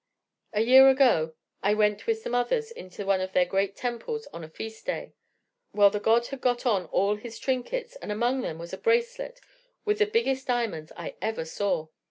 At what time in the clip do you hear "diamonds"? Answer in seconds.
10.47-10.91